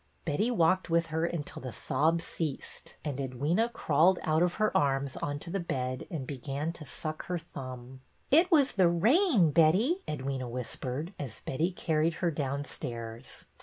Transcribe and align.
Betty 0.25 0.49
walked 0.49 0.89
with 0.89 1.05
her 1.13 1.27
until 1.27 1.61
the 1.61 1.71
sobs 1.71 2.23
ceased, 2.23 2.95
and 3.05 3.19
Edwyna 3.19 3.71
crawled 3.71 4.17
out 4.23 4.41
of 4.41 4.55
her 4.55 4.75
arms 4.75 5.15
onto 5.17 5.51
the 5.51 5.59
bed 5.59 6.07
and 6.09 6.25
began 6.25 6.73
to 6.73 6.87
suck 6.87 7.27
her 7.27 7.37
thumb. 7.37 8.01
It 8.31 8.49
was 8.49 8.71
the 8.71 8.89
rain, 8.89 9.51
Betty," 9.51 9.97
Edwyna 10.07 10.49
whispered, 10.49 11.13
as 11.19 11.41
Betty 11.41 11.69
carried 11.69 12.15
her 12.15 12.31
downstairs. 12.31 13.45